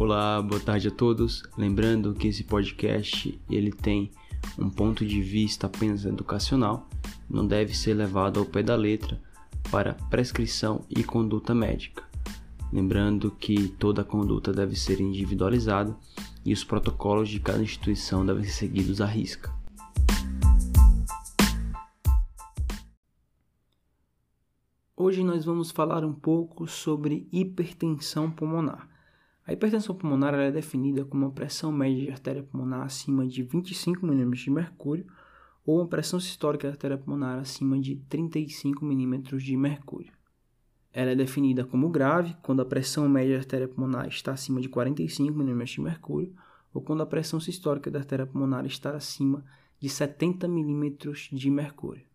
[0.00, 1.42] Olá, boa tarde a todos.
[1.58, 4.10] Lembrando que esse podcast ele tem
[4.58, 6.88] um ponto de vista apenas educacional,
[7.28, 9.20] não deve ser levado ao pé da letra
[9.70, 12.02] para prescrição e conduta médica.
[12.72, 15.94] Lembrando que toda conduta deve ser individualizada
[16.46, 19.54] e os protocolos de cada instituição devem ser seguidos à risca.
[24.96, 28.89] Hoje nós vamos falar um pouco sobre hipertensão pulmonar.
[29.50, 34.06] A hipertensão pulmonar é definida como uma pressão média de artéria pulmonar acima de 25
[34.06, 35.04] mm de mercúrio
[35.66, 40.12] ou uma pressão sistólica da artéria pulmonar acima de 35 mm de mercúrio.
[40.92, 44.68] Ela é definida como grave quando a pressão média da artéria pulmonar está acima de
[44.68, 46.32] 45 mm de mercúrio
[46.72, 49.44] ou quando a pressão sistólica da artéria pulmonar está acima
[49.80, 50.96] de 70 mm
[51.32, 52.06] de mercúrio.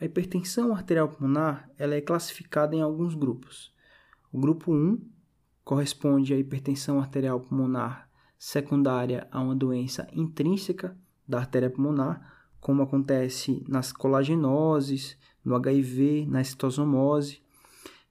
[0.00, 3.74] A hipertensão arterial pulmonar ela é classificada em alguns grupos.
[4.30, 5.15] O grupo 1
[5.66, 13.64] corresponde à hipertensão arterial pulmonar secundária a uma doença intrínseca da artéria pulmonar, como acontece
[13.66, 17.42] nas colagenoses, no HIV, na citosomose,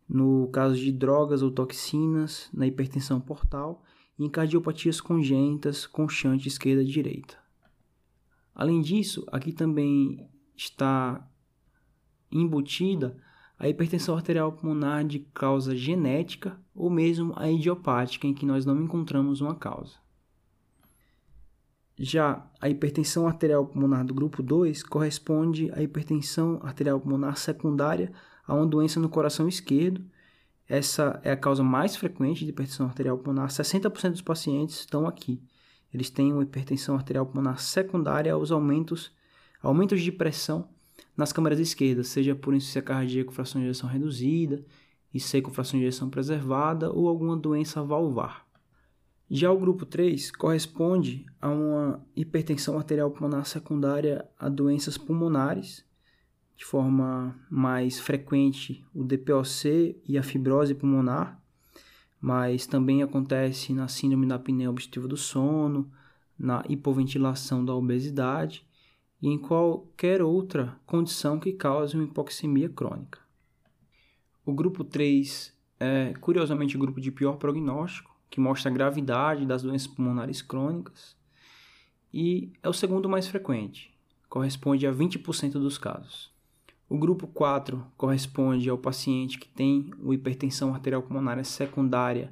[0.08, 3.86] no caso de drogas ou toxinas, na hipertensão portal
[4.20, 7.38] e em cardiopatias congênitas com chante esquerda e direita.
[8.54, 11.26] Além disso, aqui também está
[12.30, 13.16] embutida
[13.58, 18.82] a hipertensão arterial pulmonar de causa genética ou mesmo a idiopática, em que nós não
[18.82, 19.94] encontramos uma causa.
[21.98, 28.12] Já a hipertensão arterial pulmonar do grupo 2 corresponde à hipertensão arterial pulmonar secundária
[28.46, 30.04] a uma doença no coração esquerdo.
[30.68, 33.48] Essa é a causa mais frequente de hipertensão arterial pulmonar.
[33.48, 35.42] 60% dos pacientes estão aqui.
[35.94, 39.16] Eles têm uma hipertensão arterial pulmonar secundária aos aumentos,
[39.62, 40.68] aumentos de pressão
[41.16, 44.64] nas câmaras esquerdas, seja por insuficiência cardíaca com fração de ejeção reduzida,
[45.14, 48.46] IC com fração de ejeção preservada ou alguma doença valvar.
[49.30, 55.84] Já o grupo 3 corresponde a uma hipertensão arterial pulmonar secundária a doenças pulmonares,
[56.56, 61.42] de forma mais frequente o DPOC e a fibrose pulmonar,
[62.22, 65.90] mas também acontece na síndrome da apneia obstrutiva do sono,
[66.38, 68.66] na hipoventilação da obesidade
[69.22, 73.20] e em qualquer outra condição que cause uma hipoxemia crônica.
[74.46, 79.64] O grupo 3 é, curiosamente, o grupo de pior prognóstico, que mostra a gravidade das
[79.64, 81.16] doenças pulmonares crônicas,
[82.14, 83.94] e é o segundo mais frequente,
[84.30, 86.34] corresponde a 20% dos casos.
[86.88, 92.32] O grupo 4 corresponde ao paciente que tem o hipertensão arterial pulmonar secundária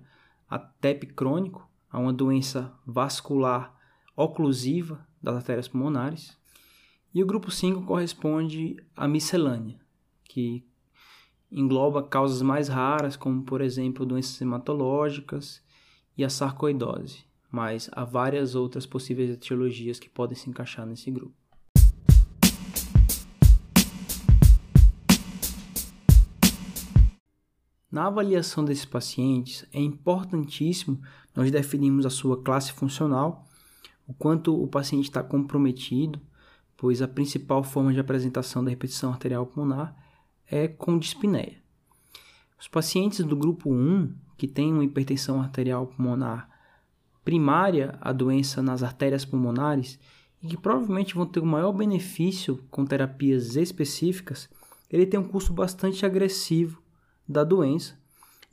[0.50, 3.75] a TEP crônico, a uma doença vascular
[4.15, 6.38] oclusiva das artérias pulmonares.
[7.16, 9.79] E o grupo 5 corresponde à miscelânea,
[10.24, 10.66] que
[11.51, 15.62] engloba causas mais raras, como por exemplo doenças hematológicas
[16.18, 21.35] e a sarcoidose, mas há várias outras possíveis etiologias que podem se encaixar nesse grupo.
[27.91, 31.00] Na avaliação desses pacientes, é importantíssimo
[31.35, 33.47] nós definirmos a sua classe funcional,
[34.07, 36.19] o quanto o paciente está comprometido,
[36.78, 39.95] pois a principal forma de apresentação da repetição arterial pulmonar
[40.50, 41.61] é com dispneia.
[42.59, 46.50] Os pacientes do grupo 1, que têm uma hipertensão arterial pulmonar
[47.23, 50.00] primária à doença nas artérias pulmonares
[50.41, 54.50] e que provavelmente vão ter o maior benefício com terapias específicas,
[54.89, 56.81] ele tem um curso bastante agressivo
[57.28, 57.97] da doença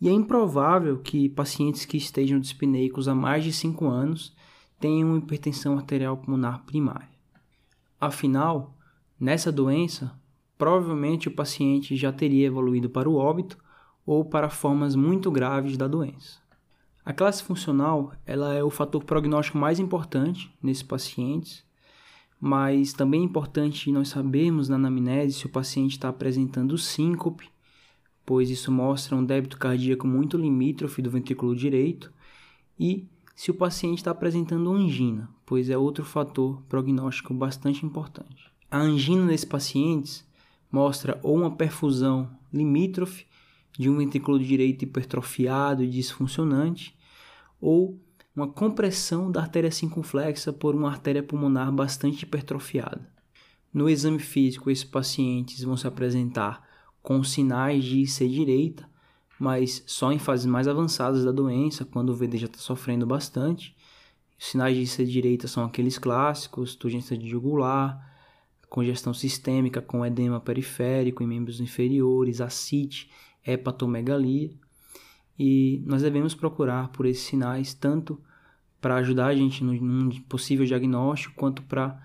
[0.00, 4.34] e é improvável que pacientes que estejam dispneicos há mais de 5 anos
[4.78, 7.09] tenham hipertensão arterial pulmonar primária.
[8.00, 8.74] Afinal,
[9.18, 10.18] nessa doença,
[10.56, 13.58] provavelmente o paciente já teria evoluído para o óbito
[14.06, 16.40] ou para formas muito graves da doença.
[17.04, 21.62] A classe funcional ela é o fator prognóstico mais importante nesses pacientes,
[22.40, 27.50] mas também é importante nós sabermos na anamnese se o paciente está apresentando síncope,
[28.24, 32.10] pois isso mostra um débito cardíaco muito limítrofe do ventrículo direito,
[32.78, 33.06] e
[33.40, 38.52] se o paciente está apresentando angina, pois é outro fator prognóstico bastante importante.
[38.70, 40.28] A angina nesses pacientes
[40.70, 43.24] mostra ou uma perfusão limítrofe
[43.78, 46.94] de um ventrículo direito hipertrofiado e disfuncionante,
[47.58, 47.98] ou
[48.36, 53.10] uma compressão da artéria circunflexa por uma artéria pulmonar bastante hipertrofiada.
[53.72, 56.62] No exame físico, esses pacientes vão se apresentar
[57.02, 58.89] com sinais de IC direita,
[59.40, 63.74] mas só em fases mais avançadas da doença, quando o VD já está sofrendo bastante,
[64.38, 68.06] os sinais de ser direita são aqueles clássicos, turgência de jugular,
[68.68, 73.10] congestão sistêmica com edema periférico em membros inferiores, ascite,
[73.44, 74.50] hepatomegalia.
[75.38, 78.20] e nós devemos procurar por esses sinais tanto
[78.78, 81.98] para ajudar a gente num possível diagnóstico quanto para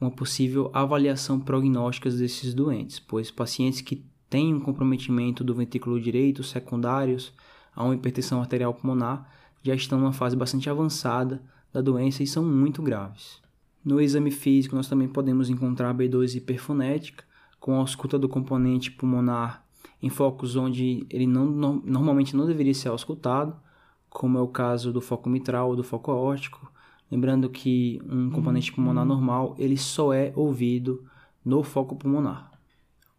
[0.00, 6.42] uma possível avaliação prognóstica desses doentes, pois pacientes que têm um comprometimento do ventrículo direito
[6.42, 7.34] secundários
[7.76, 9.28] a uma hipertensão arterial pulmonar
[9.62, 11.42] já estão numa fase bastante avançada
[11.72, 13.42] da doença e são muito graves.
[13.84, 17.24] No exame físico, nós também podemos encontrar B2 hiperfonética,
[17.58, 19.66] com a ausculta do componente pulmonar
[20.02, 21.44] em focos onde ele não,
[21.84, 23.54] normalmente não deveria ser auscultado,
[24.08, 26.70] como é o caso do foco mitral ou do foco aórtico,
[27.10, 31.04] Lembrando que um componente pulmonar normal ele só é ouvido
[31.44, 32.49] no foco pulmonar.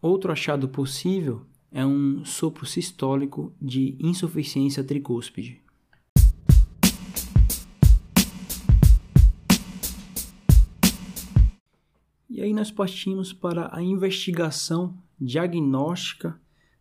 [0.02, 5.62] Outro achado possível é um sopro sistólico de insuficiência tricúspide.
[12.28, 16.36] E aí nós partimos para a investigação diagnóstica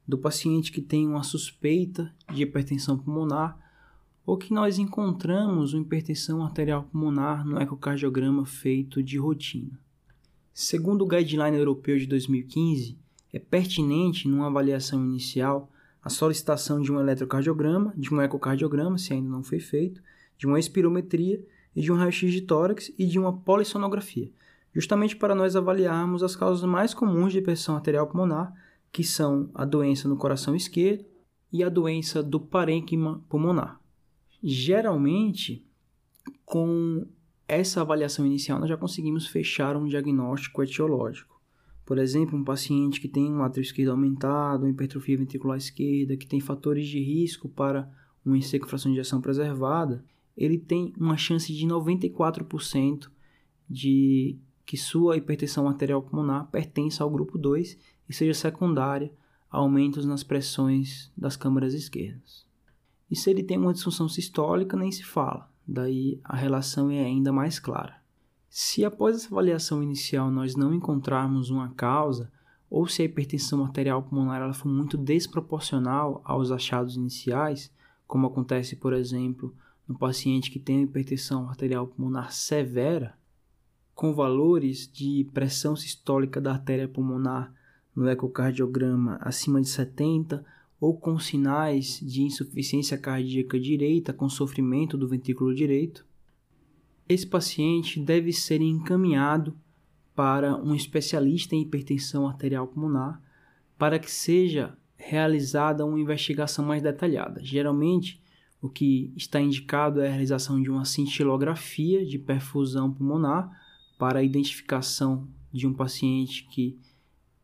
[0.08, 3.58] do paciente que tem uma suspeita de hipertensão pulmonar
[4.24, 9.78] ou que nós encontramos uma hipertensão arterial pulmonar no ecocardiograma feito de rotina.
[10.54, 12.98] Segundo o Guideline Europeu de 2015,
[13.32, 15.70] é pertinente, numa avaliação inicial,
[16.02, 20.02] a solicitação de um eletrocardiograma, de um ecocardiograma, se ainda não foi feito,
[20.36, 21.44] de uma espirometria
[21.76, 24.30] e de um raio-x de tórax e de uma polissonografia,
[24.74, 28.52] justamente para nós avaliarmos as causas mais comuns de hipertensão arterial pulmonar,
[28.90, 31.04] que são a doença no coração esquerdo
[31.52, 33.80] e a doença do parênquima pulmonar.
[34.42, 35.64] Geralmente,
[36.44, 37.06] com
[37.46, 41.39] essa avaliação inicial, nós já conseguimos fechar um diagnóstico etiológico.
[41.90, 46.24] Por exemplo, um paciente que tem um átrio esquerdo aumentado, uma hipertrofia ventricular esquerda, que
[46.24, 47.90] tem fatores de risco para
[48.24, 50.04] uma fração de ejeção preservada,
[50.36, 53.10] ele tem uma chance de 94%
[53.68, 57.76] de que sua hipertensão arterial pulmonar pertença ao grupo 2
[58.08, 59.12] e seja secundária
[59.50, 62.46] a aumentos nas pressões das câmaras esquerdas.
[63.10, 65.50] E se ele tem uma disfunção sistólica, nem se fala.
[65.66, 67.99] Daí a relação é ainda mais clara.
[68.52, 72.32] Se após essa avaliação inicial nós não encontrarmos uma causa,
[72.68, 77.72] ou se a hipertensão arterial pulmonar ela for muito desproporcional aos achados iniciais,
[78.08, 79.54] como acontece, por exemplo,
[79.86, 83.14] no paciente que tem hipertensão arterial pulmonar severa,
[83.94, 87.54] com valores de pressão sistólica da artéria pulmonar
[87.94, 90.44] no ecocardiograma acima de 70
[90.80, 96.04] ou com sinais de insuficiência cardíaca direita com sofrimento do ventrículo direito,
[97.12, 99.56] esse paciente deve ser encaminhado
[100.14, 103.20] para um especialista em hipertensão arterial pulmonar
[103.76, 107.40] para que seja realizada uma investigação mais detalhada.
[107.42, 108.22] Geralmente,
[108.62, 113.50] o que está indicado é a realização de uma cintilografia de perfusão pulmonar
[113.98, 116.78] para a identificação de um paciente que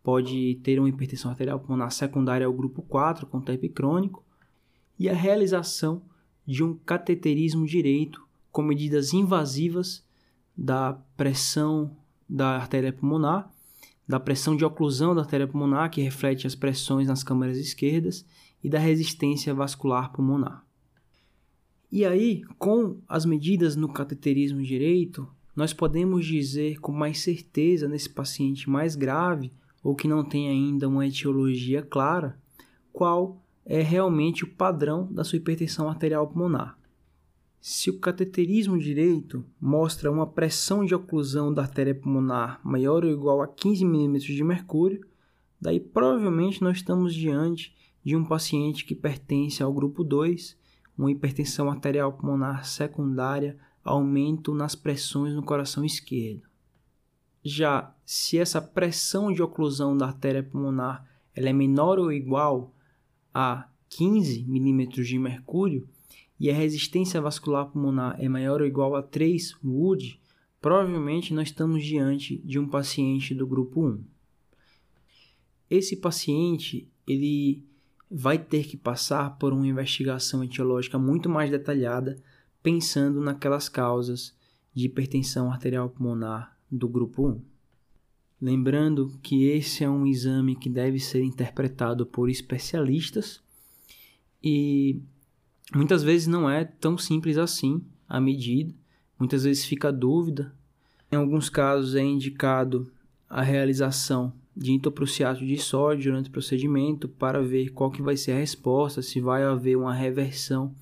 [0.00, 4.24] pode ter uma hipertensão arterial pulmonar secundária ao grupo 4, com TEP crônico,
[4.96, 6.02] e a realização
[6.46, 8.25] de um cateterismo direito
[8.56, 10.02] com medidas invasivas
[10.56, 11.94] da pressão
[12.26, 13.52] da artéria pulmonar,
[14.08, 18.24] da pressão de oclusão da artéria pulmonar, que reflete as pressões nas câmaras esquerdas,
[18.64, 20.64] e da resistência vascular pulmonar.
[21.92, 28.08] E aí, com as medidas no cateterismo direito, nós podemos dizer com mais certeza nesse
[28.08, 32.40] paciente mais grave ou que não tem ainda uma etiologia clara,
[32.90, 36.75] qual é realmente o padrão da sua hipertensão arterial pulmonar.
[37.68, 43.42] Se o cateterismo direito mostra uma pressão de oclusão da artéria pulmonar maior ou igual
[43.42, 45.04] a 15 mm de mercúrio,
[45.60, 50.56] daí provavelmente nós estamos diante de um paciente que pertence ao grupo 2,
[50.96, 56.42] uma hipertensão arterial pulmonar secundária, aumento nas pressões no coração esquerdo.
[57.42, 61.04] Já se essa pressão de oclusão da artéria pulmonar
[61.34, 62.72] ela é menor ou igual
[63.34, 65.88] a 15 milímetros de mercúrio
[66.38, 70.20] e a resistência vascular pulmonar é maior ou igual a 3 Wood,
[70.60, 74.04] provavelmente nós estamos diante de um paciente do grupo 1.
[75.70, 77.64] Esse paciente ele
[78.10, 82.16] vai ter que passar por uma investigação etiológica muito mais detalhada,
[82.62, 84.34] pensando naquelas causas
[84.72, 87.40] de hipertensão arterial pulmonar do grupo 1.
[88.40, 93.42] Lembrando que esse é um exame que deve ser interpretado por especialistas
[94.42, 95.00] e
[95.74, 98.74] muitas vezes não é tão simples assim a medida,
[99.18, 100.54] muitas vezes fica dúvida.
[101.10, 102.90] Em alguns casos é indicado
[103.28, 108.32] a realização de intoprusiato de sódio durante o procedimento para ver qual que vai ser
[108.32, 110.74] a resposta, se vai haver uma reversão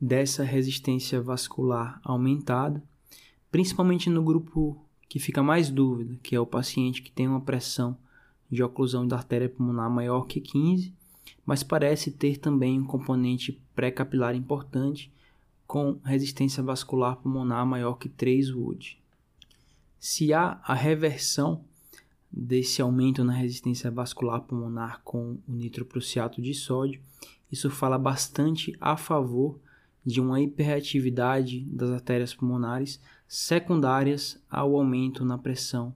[0.00, 2.82] dessa resistência vascular aumentada,
[3.50, 7.96] principalmente no grupo que fica mais dúvida, que é o paciente que tem uma pressão
[8.50, 10.94] de oclusão da artéria pulmonar maior que 15
[11.44, 15.12] mas parece ter também um componente pré-capilar importante
[15.66, 18.98] com resistência vascular pulmonar maior que 3 Wood.
[20.00, 21.64] Se há a reversão
[22.30, 27.00] desse aumento na resistência vascular pulmonar com o nitroprusiato de sódio,
[27.50, 29.58] isso fala bastante a favor
[30.04, 35.94] de uma hiperatividade das artérias pulmonares secundárias ao aumento na pressão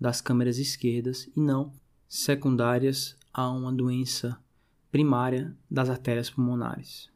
[0.00, 1.72] das câmeras esquerdas e não
[2.08, 4.38] secundárias a uma doença
[4.90, 7.08] primária das artérias pulmonares.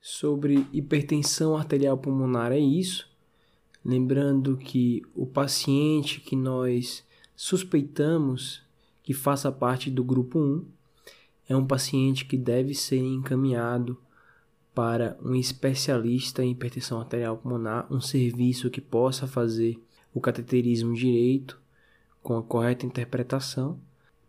[0.00, 3.08] Sobre hipertensão arterial pulmonar é isso.
[3.84, 7.04] Lembrando que o paciente que nós
[7.36, 8.62] suspeitamos
[9.02, 10.64] que faça parte do grupo 1
[11.48, 13.98] é um paciente que deve ser encaminhado
[14.74, 19.78] para um especialista em hipertensão arterial pulmonar, um serviço que possa fazer
[20.14, 21.60] o cateterismo direito
[22.22, 23.78] com a correta interpretação,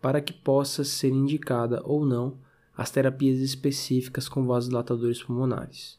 [0.02, 2.38] para que possa ser indicada ou não
[2.76, 5.98] as terapias específicas com vasodilatadores pulmonares.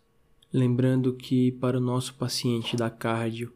[0.53, 3.53] Lembrando que para o nosso paciente da cardio,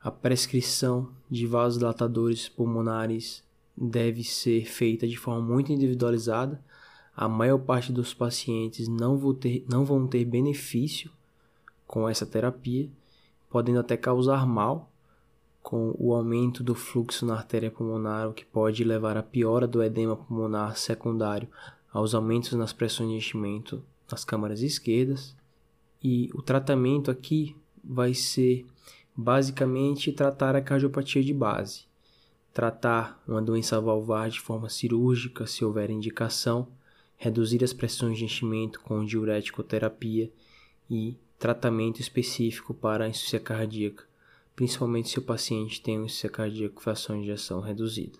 [0.00, 3.42] a prescrição de vasodilatadores pulmonares
[3.76, 6.62] deve ser feita de forma muito individualizada.
[7.16, 11.10] A maior parte dos pacientes não vão ter, não vão ter benefício
[11.86, 12.88] com essa terapia,
[13.50, 14.90] podendo até causar mal
[15.68, 19.82] com o aumento do fluxo na artéria pulmonar, o que pode levar à piora do
[19.82, 21.46] edema pulmonar secundário
[21.92, 25.36] aos aumentos nas pressões de enchimento nas câmaras esquerdas.
[26.02, 28.64] E o tratamento aqui vai ser
[29.14, 31.84] basicamente tratar a cardiopatia de base,
[32.54, 36.66] tratar uma doença valvar de forma cirúrgica se houver indicação,
[37.14, 40.32] reduzir as pressões de enchimento com diureticoterapia
[40.88, 44.07] e tratamento específico para a insuficiência cardíaca,
[44.58, 48.18] principalmente se o paciente tem cardíaca com fração de ejeção reduzida.